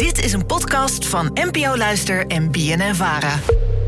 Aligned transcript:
Dit 0.00 0.24
is 0.24 0.32
een 0.32 0.46
podcast 0.46 1.06
van 1.06 1.30
NPO 1.34 1.76
Luister 1.76 2.26
en 2.26 2.50
BNN 2.50 2.94
Vara. 2.94 3.38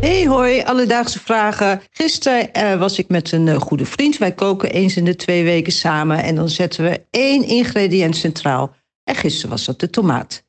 Hey 0.01 0.27
hoi, 0.27 0.62
alledaagse 0.62 1.19
vragen. 1.19 1.83
Gisteren 1.91 2.53
eh, 2.53 2.79
was 2.79 2.99
ik 2.99 3.08
met 3.08 3.33
een 3.33 3.49
eh, 3.49 3.61
goede 3.61 3.85
vriend. 3.85 4.19
Wij 4.19 4.33
koken 4.33 4.71
eens 4.71 4.96
in 4.96 5.04
de 5.04 5.17
twee 5.17 5.45
weken 5.45 5.72
samen 5.72 6.22
en 6.22 6.35
dan 6.35 6.48
zetten 6.48 6.85
we 6.85 7.04
één 7.11 7.45
ingrediënt 7.45 8.17
centraal. 8.17 8.75
En 9.04 9.14
gisteren 9.14 9.51
was 9.51 9.64
dat 9.64 9.80
de 9.80 9.90
tomaat. 9.90 10.45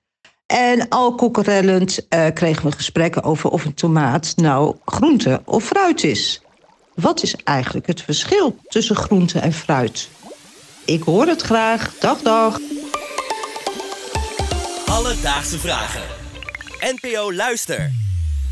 En 0.46 0.90
al 0.90 1.16
kokerellend 1.16 2.08
eh, 2.08 2.28
kregen 2.34 2.66
we 2.66 2.72
gesprekken 2.72 3.24
over 3.24 3.50
of 3.50 3.66
een 3.66 3.74
tomaat 3.74 4.34
nou 4.36 4.76
groente 4.86 5.42
of 5.46 5.64
fruit 5.64 6.04
is. 6.04 6.42
Wat 6.96 7.24
is 7.24 7.36
eigenlijk 7.44 7.88
het 7.88 8.02
verschil 8.02 8.58
tussen 8.68 8.96
groente 8.96 9.40
en 9.40 9.54
fruit? 9.54 10.10
Ik 10.86 11.04
hoor 11.04 11.26
het 11.26 11.42
graag. 11.42 11.96
Dag, 12.00 12.22
dag. 12.22 12.60
Alledaagse 14.94 15.60
vragen. 15.60 16.02
NPO 16.80 17.34
Luister. 17.34 17.92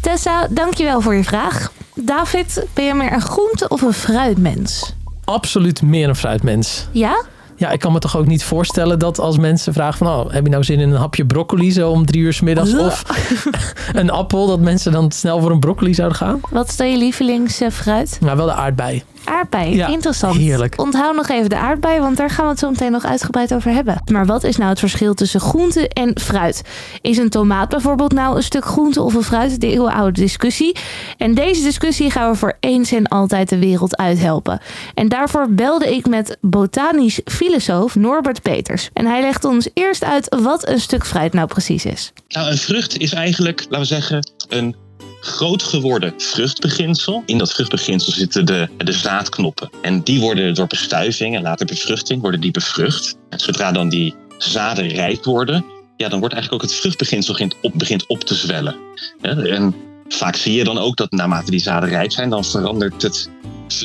Tessa, 0.01 0.47
dankjewel 0.49 1.01
voor 1.01 1.15
je 1.15 1.23
vraag. 1.23 1.71
David, 1.95 2.65
ben 2.73 2.85
je 2.85 2.93
meer 2.93 3.13
een 3.13 3.21
groente- 3.21 3.67
of 3.67 3.81
een 3.81 3.93
fruitmens? 3.93 4.95
Absoluut 5.23 5.81
meer 5.81 6.09
een 6.09 6.15
fruitmens. 6.15 6.87
Ja? 6.91 7.23
Ja, 7.55 7.69
ik 7.69 7.79
kan 7.79 7.91
me 7.91 7.99
toch 7.99 8.17
ook 8.17 8.25
niet 8.27 8.43
voorstellen 8.43 8.99
dat 8.99 9.19
als 9.19 9.37
mensen 9.37 9.73
vragen 9.73 9.97
van... 9.97 10.07
Oh, 10.07 10.31
heb 10.31 10.43
je 10.43 10.49
nou 10.49 10.63
zin 10.63 10.79
in 10.79 10.89
een 10.89 10.99
hapje 10.99 11.25
broccoli 11.25 11.71
zo 11.71 11.89
om 11.89 12.05
drie 12.05 12.21
uur 12.21 12.33
's 12.33 12.39
middags 12.41 12.75
of 12.75 13.03
een 13.93 14.09
appel... 14.09 14.47
dat 14.47 14.59
mensen 14.59 14.91
dan 14.91 15.11
snel 15.11 15.39
voor 15.39 15.51
een 15.51 15.59
broccoli 15.59 15.93
zouden 15.93 16.17
gaan? 16.17 16.39
Wat 16.49 16.67
is 16.67 16.75
dan 16.75 16.91
je 16.91 16.97
lievelingsfruit? 16.97 18.17
Nou, 18.21 18.37
wel 18.37 18.45
de 18.45 18.53
aardbei. 18.53 19.03
Aardbei, 19.23 19.75
Ja, 19.75 19.87
interessant. 19.87 20.35
heerlijk. 20.35 20.79
Onthoud 20.79 21.15
nog 21.15 21.29
even 21.29 21.49
de 21.49 21.57
aardbei, 21.57 21.99
want 21.99 22.17
daar 22.17 22.29
gaan 22.29 22.43
we 22.45 22.51
het 22.51 22.59
zo 22.59 22.69
meteen 22.69 22.91
nog 22.91 23.05
uitgebreid 23.05 23.53
over 23.53 23.71
hebben. 23.71 24.01
Maar 24.11 24.25
wat 24.25 24.43
is 24.43 24.57
nou 24.57 24.69
het 24.69 24.79
verschil 24.79 25.13
tussen 25.13 25.39
groente 25.39 25.87
en 25.87 26.19
fruit? 26.19 26.61
Is 27.01 27.17
een 27.17 27.29
tomaat 27.29 27.69
bijvoorbeeld 27.69 28.11
nou 28.13 28.35
een 28.35 28.43
stuk 28.43 28.65
groente 28.65 29.01
of 29.01 29.13
een 29.13 29.23
fruit? 29.23 29.61
De 29.61 29.67
eeuwenoude 29.67 30.21
discussie. 30.21 30.75
En 31.17 31.33
deze 31.33 31.63
discussie 31.63 32.11
gaan 32.11 32.31
we 32.31 32.37
voor 32.37 32.57
eens 32.59 32.91
en 32.91 33.07
altijd 33.07 33.49
de 33.49 33.59
wereld 33.59 33.97
uithelpen. 33.97 34.59
En 34.93 35.09
daarvoor 35.09 35.47
belde 35.49 35.95
ik 35.95 36.07
met 36.07 36.37
botanisch 36.41 37.19
filosoof 37.25 37.95
Norbert 37.95 38.41
Peters. 38.41 38.89
En 38.93 39.05
hij 39.05 39.21
legt 39.21 39.43
ons 39.45 39.69
eerst 39.73 40.03
uit 40.03 40.35
wat 40.41 40.67
een 40.67 40.79
stuk 40.79 41.05
fruit 41.05 41.33
nou 41.33 41.47
precies 41.47 41.85
is. 41.85 42.13
Nou, 42.27 42.51
een 42.51 42.57
vrucht 42.57 42.97
is 42.97 43.13
eigenlijk, 43.13 43.59
laten 43.69 43.79
we 43.79 43.85
zeggen, 43.85 44.31
een 44.49 44.75
groot 45.21 45.63
geworden 45.63 46.13
vruchtbeginsel. 46.17 47.23
In 47.25 47.37
dat 47.37 47.53
vruchtbeginsel 47.53 48.11
zitten 48.13 48.45
de, 48.45 48.69
de 48.77 48.91
zaadknoppen. 48.91 49.69
En 49.81 50.03
die 50.03 50.19
worden 50.19 50.53
door 50.53 50.67
bestuiving 50.67 51.35
en 51.35 51.41
later 51.41 51.65
bevruchting 51.65 52.21
worden 52.21 52.41
die 52.41 52.51
bevrucht. 52.51 53.17
En 53.29 53.39
zodra 53.39 53.71
dan 53.71 53.89
die 53.89 54.15
zaden 54.37 54.87
rijp 54.87 55.23
worden, 55.23 55.65
ja, 55.97 56.09
dan 56.09 56.19
wordt 56.19 56.33
eigenlijk 56.33 56.63
ook 56.63 56.69
het 56.69 56.79
vruchtbeginsel 56.79 57.33
begint 57.33 57.55
op, 57.61 57.71
begint 57.75 58.07
op 58.07 58.23
te 58.23 58.35
zwellen. 58.35 58.75
En 59.21 59.75
vaak 60.07 60.35
zie 60.35 60.53
je 60.53 60.63
dan 60.63 60.77
ook 60.77 60.97
dat 60.97 61.11
naarmate 61.11 61.51
die 61.51 61.59
zaden 61.59 61.89
rijp 61.89 62.11
zijn, 62.11 62.29
dan 62.29 62.45
verandert 62.45 63.01
het, 63.01 63.29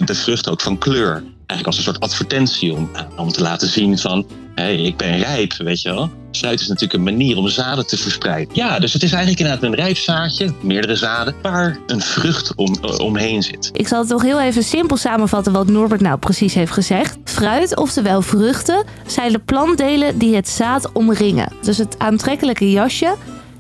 de 0.05 0.15
vrucht 0.15 0.49
ook 0.49 0.61
van 0.61 0.79
kleur. 0.79 1.13
Eigenlijk 1.13 1.67
als 1.67 1.77
een 1.77 1.83
soort 1.83 2.01
advertentie 2.01 2.73
om, 2.73 2.91
om 3.17 3.33
te 3.33 3.43
laten 3.43 3.69
zien 3.69 3.99
van, 3.99 4.27
hé, 4.55 4.63
hey, 4.63 4.77
ik 4.77 4.97
ben 4.97 5.19
rijp, 5.19 5.53
weet 5.57 5.83
je 5.83 5.89
wel. 5.89 6.11
Fruit 6.37 6.61
is 6.61 6.67
natuurlijk 6.67 6.95
een 6.95 7.17
manier 7.17 7.37
om 7.37 7.49
zaden 7.49 7.87
te 7.87 7.97
verspreiden. 7.97 8.55
Ja, 8.55 8.79
dus 8.79 8.93
het 8.93 9.03
is 9.03 9.13
eigenlijk 9.13 9.41
inderdaad 9.41 9.65
een 9.65 9.75
rijp 9.75 9.97
zaadje, 9.97 10.53
meerdere 10.61 10.97
zaden, 10.97 11.35
waar 11.43 11.79
een 11.87 12.01
vrucht 12.01 12.55
om, 12.55 12.77
eh, 12.83 12.99
omheen 12.99 13.43
zit. 13.43 13.71
Ik 13.73 13.89
zal 13.89 13.99
het 13.99 14.09
toch 14.09 14.23
heel 14.23 14.41
even 14.41 14.63
simpel 14.63 14.97
samenvatten 14.97 15.53
wat 15.53 15.67
Norbert 15.67 16.01
nou 16.01 16.19
precies 16.19 16.55
heeft 16.55 16.73
gezegd. 16.73 17.17
Fruit, 17.25 17.77
oftewel 17.77 18.23
vruchten, 18.23 18.85
zijn 19.07 19.33
de 19.33 19.39
plantdelen 19.39 20.19
die 20.19 20.35
het 20.35 20.49
zaad 20.49 20.93
omringen. 20.93 21.53
Dus 21.63 21.79
het 21.79 21.99
aantrekkelijke 21.99 22.71
jasje 22.71 23.15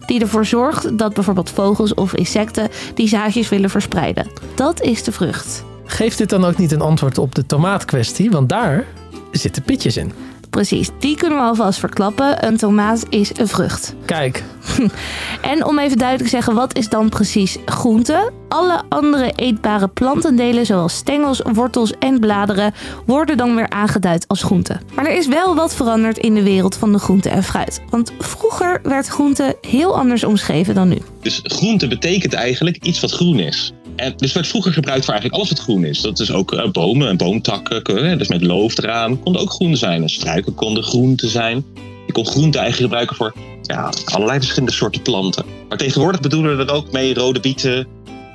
die 0.06 0.20
ervoor 0.20 0.46
zorgt 0.46 0.98
dat 0.98 1.14
bijvoorbeeld 1.14 1.50
vogels 1.50 1.94
of 1.94 2.14
insecten 2.14 2.68
die 2.94 3.08
zaadjes 3.08 3.48
willen 3.48 3.70
verspreiden. 3.70 4.26
Dat 4.54 4.82
is 4.82 5.02
de 5.02 5.12
vrucht. 5.12 5.64
Geeft 5.84 6.18
dit 6.18 6.28
dan 6.28 6.44
ook 6.44 6.56
niet 6.56 6.72
een 6.72 6.80
antwoord 6.80 7.18
op 7.18 7.34
de 7.34 7.46
tomaatkwestie? 7.46 8.30
Want 8.30 8.48
daar 8.48 8.84
zitten 9.30 9.62
pitjes 9.62 9.96
in. 9.96 10.12
Precies, 10.56 10.90
die 10.98 11.16
kunnen 11.16 11.38
we 11.38 11.44
alvast 11.44 11.78
verklappen. 11.78 12.46
Een 12.46 12.56
tomaat 12.56 13.06
is 13.08 13.30
een 13.38 13.48
vrucht. 13.48 13.94
Kijk, 14.04 14.44
En 15.52 15.64
om 15.64 15.78
even 15.78 15.98
duidelijk 15.98 16.30
te 16.30 16.36
zeggen, 16.36 16.54
wat 16.54 16.76
is 16.76 16.88
dan 16.88 17.08
precies 17.08 17.56
groente? 17.64 18.32
Alle 18.48 18.82
andere 18.88 19.32
eetbare 19.36 19.88
plantendelen, 19.88 20.66
zoals 20.66 20.94
stengels, 20.94 21.40
wortels 21.52 21.92
en 21.98 22.20
bladeren, 22.20 22.74
worden 23.06 23.36
dan 23.36 23.54
weer 23.54 23.68
aangeduid 23.68 24.28
als 24.28 24.42
groente. 24.42 24.80
Maar 24.94 25.06
er 25.06 25.16
is 25.16 25.26
wel 25.26 25.54
wat 25.54 25.74
veranderd 25.74 26.18
in 26.18 26.34
de 26.34 26.42
wereld 26.42 26.76
van 26.76 26.92
de 26.92 26.98
groente 26.98 27.28
en 27.28 27.42
fruit. 27.42 27.80
Want 27.90 28.12
vroeger 28.18 28.80
werd 28.82 29.06
groente 29.06 29.56
heel 29.60 29.98
anders 29.98 30.24
omschreven 30.24 30.74
dan 30.74 30.88
nu. 30.88 30.98
Dus 31.20 31.40
groente 31.42 31.88
betekent 31.88 32.32
eigenlijk 32.32 32.84
iets 32.84 33.00
wat 33.00 33.12
groen 33.12 33.38
is. 33.38 33.72
En 33.96 34.12
dus 34.16 34.32
werd 34.32 34.46
vroeger 34.46 34.72
gebruikt 34.72 35.04
voor 35.04 35.14
eigenlijk 35.14 35.42
alles 35.42 35.56
wat 35.56 35.66
groen 35.66 35.84
is. 35.84 36.00
Dat 36.00 36.20
is 36.20 36.32
ook 36.32 36.52
eh, 36.52 36.70
bomen 36.70 37.08
en 37.08 37.16
boomtakken, 37.16 37.84
eh, 37.84 38.18
dus 38.18 38.28
met 38.28 38.42
loof 38.42 38.78
eraan, 38.78 39.20
konden 39.20 39.42
ook 39.42 39.50
groen 39.50 39.76
zijn. 39.76 40.02
En 40.02 40.08
struiken 40.08 40.54
konden 40.54 40.82
groente 40.82 41.28
zijn. 41.28 41.64
Je 42.06 42.12
kon 42.12 42.26
groente 42.26 42.58
eigenlijk 42.58 42.92
gebruiken 42.92 43.16
voor 43.16 43.34
ja, 43.62 43.92
allerlei 44.04 44.38
verschillende 44.38 44.74
soorten 44.74 45.02
planten. 45.02 45.44
Maar 45.68 45.78
tegenwoordig 45.78 46.20
bedoelen 46.20 46.56
we 46.56 46.64
er 46.64 46.72
ook 46.72 46.92
mee 46.92 47.14
rode 47.14 47.40
bieten 47.40 47.86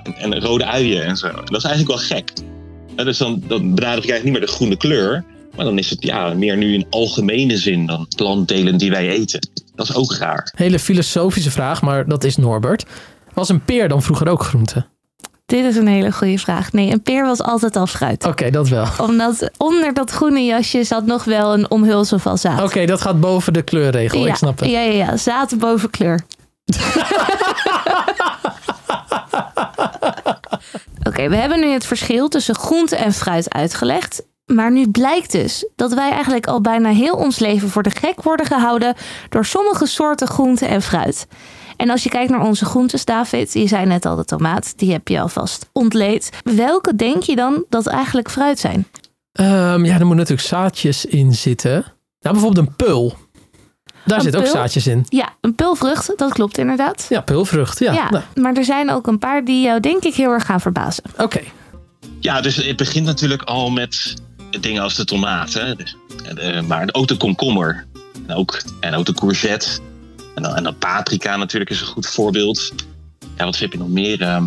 en, 0.03 0.33
en 0.33 0.39
rode 0.39 0.65
uien 0.65 1.03
en 1.03 1.17
zo. 1.17 1.27
Dat 1.27 1.57
is 1.57 1.63
eigenlijk 1.63 1.87
wel 1.87 2.17
gek. 2.17 2.31
Dus 2.95 3.17
dan, 3.17 3.43
dan 3.47 3.75
benadruk 3.75 4.05
je 4.05 4.11
eigenlijk 4.11 4.23
niet 4.23 4.33
meer 4.33 4.41
de 4.41 4.47
groene 4.47 4.77
kleur. 4.77 5.23
Maar 5.55 5.65
dan 5.65 5.77
is 5.77 5.89
het 5.89 6.03
ja, 6.03 6.33
meer 6.33 6.57
nu 6.57 6.73
in 6.73 6.85
algemene 6.89 7.57
zin 7.57 7.85
dan 7.85 8.07
plantdelen 8.15 8.77
die 8.77 8.89
wij 8.89 9.09
eten. 9.09 9.49
Dat 9.75 9.89
is 9.89 9.95
ook 9.95 10.13
raar. 10.13 10.51
hele 10.55 10.79
filosofische 10.79 11.51
vraag, 11.51 11.81
maar 11.81 12.07
dat 12.07 12.23
is 12.23 12.37
Norbert. 12.37 12.85
Was 13.33 13.49
een 13.49 13.65
peer 13.65 13.87
dan 13.87 14.01
vroeger 14.01 14.27
ook 14.27 14.43
groente? 14.43 14.85
Dit 15.51 15.65
is 15.65 15.75
een 15.75 15.87
hele 15.87 16.11
goede 16.11 16.37
vraag. 16.37 16.71
Nee, 16.71 16.91
een 16.91 17.01
peer 17.01 17.25
was 17.25 17.41
altijd 17.41 17.75
al 17.75 17.87
fruit. 17.87 18.25
Oké, 18.25 18.49
dat 18.49 18.69
wel. 18.69 18.85
Omdat 18.97 19.49
onder 19.57 19.93
dat 19.93 20.11
groene 20.11 20.45
jasje 20.45 20.83
zat 20.83 21.05
nog 21.05 21.23
wel 21.23 21.53
een 21.53 21.71
omhulsel 21.71 22.19
van 22.19 22.37
zaad. 22.37 22.61
Oké, 22.61 22.85
dat 22.85 23.01
gaat 23.01 23.19
boven 23.19 23.53
de 23.53 23.61
kleurregel, 23.61 24.19
ja, 24.19 24.27
ik 24.27 24.35
snap 24.35 24.59
het. 24.59 24.69
Ja, 24.69 24.79
ja, 24.79 24.91
ja. 24.91 25.17
Zaad 25.17 25.57
boven 25.59 25.89
kleur. 25.89 26.19
Oké, 31.07 31.29
we 31.29 31.35
hebben 31.35 31.59
nu 31.59 31.67
het 31.67 31.85
verschil 31.85 32.27
tussen 32.27 32.55
groente 32.55 32.95
en 32.95 33.13
fruit 33.13 33.53
uitgelegd. 33.53 34.23
Maar 34.45 34.71
nu 34.71 34.87
blijkt 34.89 35.31
dus 35.31 35.65
dat 35.75 35.93
wij 35.93 36.11
eigenlijk 36.11 36.47
al 36.47 36.61
bijna 36.61 36.89
heel 36.89 37.15
ons 37.15 37.39
leven 37.39 37.69
voor 37.69 37.83
de 37.83 37.89
gek 37.89 38.23
worden 38.23 38.45
gehouden 38.45 38.95
door 39.29 39.45
sommige 39.45 39.85
soorten 39.85 40.27
groente 40.27 40.65
en 40.65 40.81
fruit. 40.81 41.27
En 41.81 41.89
als 41.89 42.03
je 42.03 42.09
kijkt 42.09 42.31
naar 42.31 42.41
onze 42.41 42.65
groentes, 42.65 43.05
David, 43.05 43.53
je 43.53 43.67
zei 43.67 43.85
net 43.85 44.05
al 44.05 44.15
de 44.15 44.25
tomaat, 44.25 44.73
die 44.75 44.91
heb 44.91 45.07
je 45.07 45.19
alvast 45.19 45.69
ontleed. 45.71 46.29
Welke 46.43 46.95
denk 46.95 47.23
je 47.23 47.35
dan 47.35 47.65
dat 47.69 47.87
eigenlijk 47.87 48.29
fruit 48.29 48.59
zijn? 48.59 48.87
Ehm, 49.31 49.85
ja, 49.85 49.93
er 49.93 50.05
moeten 50.05 50.17
natuurlijk 50.17 50.47
zaadjes 50.47 51.05
in 51.05 51.33
zitten. 51.33 51.71
Nou, 52.19 52.35
bijvoorbeeld 52.35 52.67
een 52.67 52.75
pul. 52.75 53.13
Daar 54.05 54.17
Een 54.17 54.23
zitten 54.23 54.41
ook 54.41 54.47
zaadjes 54.47 54.87
in. 54.87 55.05
Ja, 55.09 55.29
een 55.41 55.55
pulvrucht, 55.55 56.13
dat 56.15 56.33
klopt 56.33 56.57
inderdaad. 56.57 57.05
Ja, 57.09 57.21
pulvrucht. 57.21 57.79
Ja, 57.79 57.93
Ja, 57.93 58.09
nou, 58.09 58.23
maar 58.35 58.53
er 58.53 58.65
zijn 58.65 58.91
ook 58.91 59.07
een 59.07 59.19
paar 59.19 59.45
die 59.45 59.63
jou 59.63 59.79
denk 59.79 60.03
ik 60.03 60.13
heel 60.13 60.31
erg 60.31 60.45
gaan 60.45 60.61
verbazen. 60.61 61.03
oké. 61.17 61.41
Ja, 62.19 62.41
dus 62.41 62.55
het 62.55 62.77
begint 62.77 63.05
natuurlijk 63.05 63.41
al 63.41 63.69
met 63.69 64.13
dingen 64.59 64.83
als 64.83 64.95
de 64.95 65.05
tomaat. 65.05 65.53
Hè? 65.53 65.75
Dus, 65.75 65.95
eh, 66.35 66.61
maar 66.61 66.89
ook 66.91 67.07
de 67.07 67.17
komkommer. 67.17 67.85
En 68.27 68.35
ook, 68.35 68.61
en 68.79 68.93
ook 68.93 69.05
de 69.05 69.13
courgette. 69.13 69.79
En 70.35 70.43
dan, 70.43 70.55
en 70.55 70.63
dan 70.63 70.77
paprika 70.77 71.35
natuurlijk 71.37 71.71
is 71.71 71.81
een 71.81 71.87
goed 71.87 72.07
voorbeeld. 72.07 72.71
Ja, 73.37 73.45
wat 73.45 73.57
heb 73.57 73.71
je 73.71 73.77
nog 73.77 73.89
meer? 73.89 74.21
Ehm, 74.21 74.45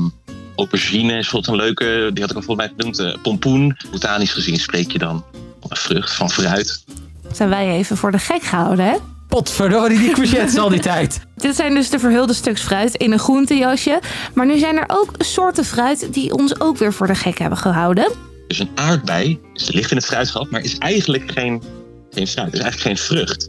aubergine 0.56 1.12
is 1.19 1.31
bijvoorbeeld 1.31 1.47
een 1.53 1.65
leuke. 1.67 2.11
Die 2.12 2.22
had 2.22 2.31
ik 2.31 2.37
al 2.37 2.43
volgens 2.43 2.67
mij 2.67 2.75
genoemd. 2.77 2.99
eh, 2.99 3.22
pompoen. 3.22 3.77
Botanisch 3.91 4.33
gezien 4.33 4.56
spreek 4.56 4.91
je 4.93 4.99
dan 4.99 5.25
van 5.61 5.71
een 5.71 5.77
vrucht, 5.77 6.12
van 6.15 6.31
fruit. 6.31 6.84
Zijn 7.33 7.49
wij 7.49 7.69
even 7.77 7.97
voor 7.97 8.11
de 8.12 8.19
gek 8.19 8.43
gehouden, 8.43 8.84
hè? 8.84 8.97
Potverdorie, 9.28 9.99
die 9.99 10.12
courgettes 10.12 10.56
al 10.59 10.69
die 10.69 10.81
tijd. 10.93 11.21
Dit 11.37 11.56
zijn 11.56 11.75
dus 11.75 11.91
de 11.91 11.98
verhulde 11.98 12.33
stuks 12.33 12.60
fruit 12.63 12.95
in 12.95 13.13
een 13.13 13.19
groentejasje. 13.19 14.01
Maar 14.34 14.47
nu 14.47 14.59
zijn 14.59 14.77
er 14.77 14.84
ook 14.86 15.10
soorten 15.19 15.65
fruit 15.65 16.09
die 16.13 16.33
ons 16.34 16.60
ook 16.60 16.78
weer 16.78 16.92
voor 16.92 17.07
de 17.07 17.15
gek 17.15 17.39
hebben 17.39 17.59
gehouden. 17.59 18.13
Dus 18.48 18.59
een 18.59 18.71
aardbei 18.75 19.41
is 19.54 19.71
ligt 19.72 19.91
in 19.91 19.97
het 19.97 20.07
fruitschap, 20.07 20.51
maar 20.51 20.60
is 20.60 20.78
eigenlijk 20.78 21.31
geen, 21.33 21.63
geen 22.10 22.27
fruit. 22.27 22.53
is 22.53 22.60
eigenlijk 22.60 22.81
geen 22.81 22.97
vrucht. 23.07 23.48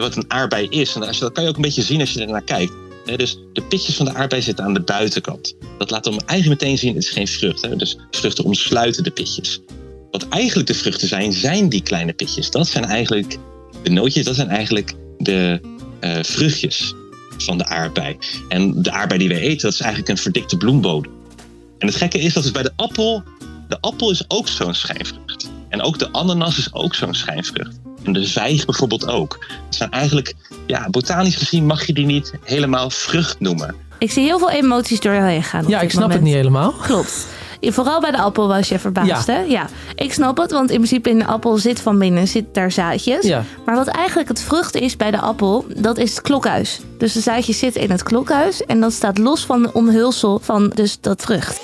Wat 0.00 0.16
een 0.16 0.30
aardbei 0.30 0.66
is, 0.68 0.94
en 0.94 1.02
als 1.02 1.16
je- 1.16 1.22
dat 1.24 1.32
kan 1.32 1.42
je 1.42 1.48
ook 1.48 1.56
een 1.56 1.62
beetje 1.62 1.82
zien 1.82 2.00
als 2.00 2.12
je 2.12 2.20
er 2.20 2.26
naar 2.26 2.42
kijkt. 2.42 2.72
Dus 3.16 3.38
de 3.52 3.62
pitjes 3.62 3.96
van 3.96 4.06
de 4.06 4.14
aardbei 4.14 4.42
zitten 4.42 4.64
aan 4.64 4.74
de 4.74 4.80
buitenkant. 4.80 5.54
Dat 5.78 5.90
laat 5.90 6.04
hem 6.04 6.18
eigenlijk 6.26 6.60
meteen 6.60 6.78
zien, 6.78 6.94
het 6.94 7.02
is 7.02 7.10
geen 7.10 7.28
vrucht. 7.28 7.62
Hè? 7.62 7.76
Dus 7.76 7.96
vruchten 8.10 8.44
omsluiten 8.44 9.04
de 9.04 9.10
pitjes. 9.10 9.60
Wat 10.10 10.28
eigenlijk 10.28 10.66
de 10.68 10.74
vruchten 10.74 11.08
zijn, 11.08 11.32
zijn 11.32 11.68
die 11.68 11.82
kleine 11.82 12.12
pitjes. 12.12 12.50
Dat 12.50 12.68
zijn 12.68 12.84
eigenlijk 12.84 13.36
de 13.82 13.90
nootjes, 13.90 14.24
dat 14.24 14.34
zijn 14.34 14.48
eigenlijk 14.48 14.94
de 15.18 15.60
eh, 16.00 16.18
vruchtjes 16.22 16.94
van 17.38 17.58
de 17.58 17.64
aardbei. 17.64 18.16
En 18.48 18.82
de 18.82 18.90
aardbei 18.90 19.18
die 19.20 19.28
wij 19.28 19.40
eten, 19.40 19.62
dat 19.62 19.72
is 19.72 19.80
eigenlijk 19.80 20.10
een 20.10 20.18
verdikte 20.18 20.56
bloembodem. 20.56 21.12
En 21.78 21.86
het 21.86 21.96
gekke 21.96 22.18
is 22.18 22.32
dat 22.32 22.42
dus 22.42 22.52
bij 22.52 22.62
de 22.62 22.72
appel, 22.76 23.22
de 23.68 23.80
appel 23.80 24.10
is 24.10 24.24
ook 24.28 24.48
zo'n 24.48 24.74
schijnvrucht. 24.74 25.50
En 25.68 25.82
ook 25.82 25.98
de 25.98 26.12
ananas 26.12 26.58
is 26.58 26.74
ook 26.74 26.94
zo'n 26.94 27.14
schijnvrucht. 27.14 27.76
De 28.12 28.26
vijg 28.28 28.64
bijvoorbeeld 28.64 29.08
ook. 29.08 29.38
Het 29.66 29.74
zijn 29.74 29.90
eigenlijk, 29.90 30.34
ja, 30.66 30.86
botanisch 30.90 31.36
gezien 31.36 31.66
mag 31.66 31.86
je 31.86 31.92
die 31.92 32.06
niet 32.06 32.32
helemaal 32.44 32.90
vrucht 32.90 33.40
noemen. 33.40 33.74
Ik 33.98 34.10
zie 34.12 34.24
heel 34.24 34.38
veel 34.38 34.50
emoties 34.50 35.00
door 35.00 35.12
jou 35.14 35.26
heen 35.28 35.42
gaan. 35.42 35.64
op 35.64 35.70
Ja, 35.70 35.80
dit 35.80 35.84
ik 35.90 35.94
snap 35.96 36.10
het 36.12 36.20
niet 36.20 36.34
helemaal. 36.34 36.72
Klopt. 36.72 37.26
Vooral 37.60 38.00
bij 38.00 38.10
de 38.10 38.18
appel 38.18 38.48
was 38.48 38.68
je 38.68 38.78
verbaasd, 38.78 39.26
Ja. 39.26 39.32
hè? 39.34 39.40
Ja. 39.40 39.66
Ik 39.94 40.12
snap 40.12 40.36
het, 40.36 40.50
want 40.50 40.70
in 40.70 40.76
principe 40.76 41.10
in 41.10 41.18
de 41.18 41.24
appel 41.26 41.56
zit 41.58 41.80
van 41.80 41.98
binnen 41.98 42.28
zit 42.28 42.44
daar 42.52 42.72
zaadjes. 42.72 43.26
Ja. 43.26 43.44
Maar 43.64 43.74
wat 43.76 43.86
eigenlijk 43.86 44.28
het 44.28 44.42
vrucht 44.42 44.74
is 44.74 44.96
bij 44.96 45.10
de 45.10 45.18
appel, 45.20 45.64
dat 45.76 45.98
is 45.98 46.10
het 46.10 46.20
klokhuis. 46.20 46.80
Dus 46.98 47.12
de 47.12 47.20
zaadjes 47.20 47.58
zitten 47.58 47.82
in 47.82 47.90
het 47.90 48.02
klokhuis 48.02 48.64
en 48.66 48.80
dat 48.80 48.92
staat 48.92 49.18
los 49.18 49.44
van 49.44 49.62
de 49.62 49.72
omhulsel 49.72 50.38
van 50.42 50.72
dus 50.74 51.00
dat 51.00 51.22
vrucht. 51.22 51.60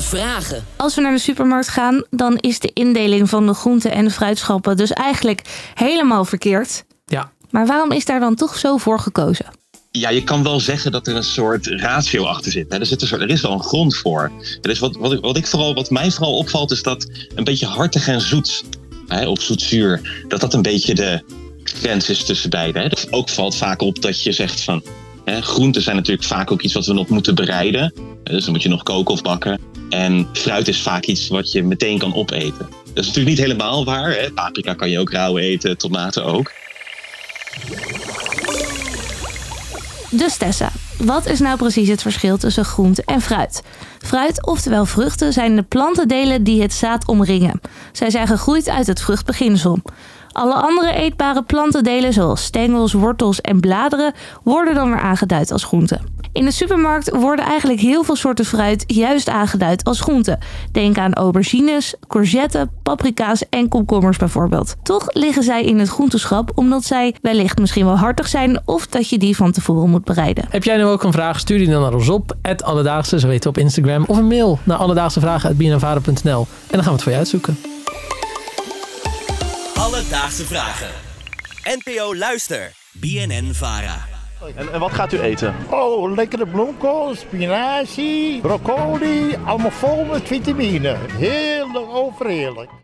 Vragen. 0.00 0.64
Als 0.76 0.94
we 0.94 1.00
naar 1.00 1.12
de 1.12 1.18
supermarkt 1.18 1.68
gaan, 1.68 2.04
dan 2.10 2.36
is 2.36 2.58
de 2.58 2.70
indeling 2.72 3.28
van 3.28 3.46
de 3.46 3.54
groenten 3.54 3.92
en 3.92 4.04
de 4.04 4.10
fruitschappen 4.10 4.76
dus 4.76 4.90
eigenlijk 4.92 5.70
helemaal 5.74 6.24
verkeerd. 6.24 6.84
Ja. 7.06 7.30
Maar 7.50 7.66
waarom 7.66 7.92
is 7.92 8.04
daar 8.04 8.20
dan 8.20 8.34
toch 8.34 8.56
zo 8.58 8.76
voor 8.76 8.98
gekozen? 9.00 9.46
Ja, 9.90 10.08
je 10.10 10.24
kan 10.24 10.42
wel 10.42 10.60
zeggen 10.60 10.92
dat 10.92 11.06
er 11.06 11.16
een 11.16 11.22
soort 11.24 11.66
ratio 11.66 12.24
achter 12.24 12.52
zit. 12.52 12.72
Hè. 12.72 12.78
Er, 12.78 12.86
zit 12.86 13.02
een 13.02 13.08
soort, 13.08 13.20
er 13.20 13.30
is 13.30 13.40
wel 13.40 13.52
een 13.52 13.62
grond 13.62 13.96
voor. 13.96 14.30
Er 14.62 14.70
is 14.70 14.78
wat, 14.78 14.96
wat, 14.96 15.12
ik- 15.12 15.20
wat, 15.20 15.36
ik 15.36 15.46
vooral, 15.46 15.74
wat 15.74 15.90
mij 15.90 16.10
vooral 16.10 16.36
opvalt, 16.36 16.70
is 16.70 16.82
dat 16.82 17.06
een 17.34 17.44
beetje 17.44 17.66
hartig 17.66 18.08
en 18.08 18.20
zoet, 18.20 18.64
hè, 19.08 19.26
of 19.28 19.40
zoetzuur, 19.42 20.24
dat 20.28 20.40
dat 20.40 20.54
een 20.54 20.62
beetje 20.62 20.94
de 20.94 21.22
grens 21.64 22.08
is 22.08 22.24
tussen 22.24 22.50
beide. 22.50 22.78
Hè. 22.80 22.88
Dus 22.88 23.12
ook 23.12 23.28
valt 23.28 23.56
vaak 23.56 23.82
op 23.82 24.02
dat 24.02 24.22
je 24.22 24.32
zegt 24.32 24.60
van, 24.60 24.82
groenten 25.24 25.82
zijn 25.82 25.96
natuurlijk 25.96 26.26
vaak 26.26 26.50
ook 26.50 26.62
iets 26.62 26.74
wat 26.74 26.86
we 26.86 26.92
nog 26.92 27.08
moeten 27.08 27.34
bereiden. 27.34 27.94
Dus 28.22 28.44
dan 28.44 28.52
moet 28.52 28.62
je 28.62 28.68
nog 28.68 28.82
koken 28.82 29.14
of 29.14 29.22
bakken. 29.22 29.60
En 29.90 30.28
fruit 30.32 30.68
is 30.68 30.82
vaak 30.82 31.04
iets 31.04 31.28
wat 31.28 31.52
je 31.52 31.62
meteen 31.62 31.98
kan 31.98 32.14
opeten. 32.14 32.68
Dat 32.94 33.04
is 33.04 33.06
natuurlijk 33.06 33.36
niet 33.36 33.46
helemaal 33.46 33.84
waar. 33.84 34.10
Hè. 34.10 34.32
Paprika 34.32 34.74
kan 34.74 34.90
je 34.90 34.98
ook 34.98 35.10
rauw 35.12 35.38
eten, 35.38 35.78
tomaten 35.78 36.24
ook. 36.24 36.52
Dus 40.10 40.36
Tessa, 40.36 40.72
wat 40.98 41.26
is 41.26 41.40
nou 41.40 41.56
precies 41.56 41.88
het 41.88 42.02
verschil 42.02 42.38
tussen 42.38 42.64
groente 42.64 43.02
en 43.04 43.20
fruit? 43.20 43.62
Fruit, 43.98 44.46
oftewel 44.46 44.86
vruchten, 44.86 45.32
zijn 45.32 45.56
de 45.56 45.62
plantendelen 45.62 46.44
die 46.44 46.62
het 46.62 46.72
zaad 46.72 47.06
omringen. 47.06 47.60
Zij 47.92 48.10
zijn 48.10 48.26
gegroeid 48.26 48.68
uit 48.68 48.86
het 48.86 49.00
vruchtbeginsel. 49.00 49.78
Alle 50.32 50.54
andere 50.54 50.92
eetbare 50.92 51.42
plantendelen, 51.42 52.12
zoals 52.12 52.44
stengels, 52.44 52.92
wortels 52.92 53.40
en 53.40 53.60
bladeren, 53.60 54.12
worden 54.42 54.74
dan 54.74 54.90
weer 54.90 55.00
aangeduid 55.00 55.52
als 55.52 55.64
groenten. 55.64 56.20
In 56.32 56.44
de 56.44 56.50
supermarkt 56.50 57.10
worden 57.10 57.44
eigenlijk 57.44 57.80
heel 57.80 58.04
veel 58.04 58.16
soorten 58.16 58.44
fruit 58.44 58.84
juist 58.86 59.28
aangeduid 59.28 59.84
als 59.84 60.00
groenten. 60.00 60.38
Denk 60.72 60.98
aan 60.98 61.12
aubergines, 61.12 61.94
courgetten, 62.06 62.70
paprika's 62.82 63.48
en 63.48 63.68
komkommers 63.68 64.16
bijvoorbeeld. 64.16 64.76
Toch 64.82 65.04
liggen 65.08 65.42
zij 65.42 65.64
in 65.64 65.78
het 65.78 65.88
groenteschap 65.88 66.50
omdat 66.54 66.84
zij 66.84 67.14
wellicht 67.22 67.58
misschien 67.58 67.84
wel 67.84 67.96
hartig 67.96 68.28
zijn 68.28 68.60
of 68.64 68.86
dat 68.86 69.08
je 69.08 69.18
die 69.18 69.36
van 69.36 69.52
tevoren 69.52 69.90
moet 69.90 70.04
bereiden. 70.04 70.44
Heb 70.48 70.64
jij 70.64 70.76
nu 70.76 70.84
ook 70.84 71.02
een 71.02 71.12
vraag? 71.12 71.38
Stuur 71.38 71.58
die 71.58 71.68
dan 71.68 71.82
naar 71.82 71.94
ons 71.94 72.08
op. 72.08 72.36
Alledaagse, 72.64 73.20
zo 73.20 73.28
weten 73.28 73.42
we 73.42 73.58
op 73.58 73.64
Instagram. 73.64 74.04
Of 74.06 74.16
een 74.16 74.26
mail 74.26 74.58
naar 74.64 74.78
alledaagsevragen.bnnvara.nl. 74.78 76.46
En 76.70 76.78
dan 76.78 76.82
gaan 76.82 76.84
we 76.84 76.92
het 76.92 77.02
voor 77.02 77.12
je 77.12 77.18
uitzoeken. 77.18 77.56
Alledaagse 80.02 80.44
vragen. 80.44 80.88
NPO 81.64 82.14
Luister. 82.14 82.72
BNN 82.92 83.52
Vara. 83.54 84.04
En, 84.56 84.72
en 84.72 84.80
wat 84.80 84.92
gaat 84.92 85.12
u 85.12 85.20
eten? 85.20 85.54
Oh, 85.70 86.14
lekkere 86.14 86.46
bloemkool, 86.46 87.14
spinazie, 87.14 88.40
broccoli, 88.40 89.36
allemaal 89.44 89.70
vol 89.70 90.04
met 90.04 90.22
vitamine. 90.26 90.96
Heerlijk, 91.12 91.88
overheerlijk. 91.88 92.70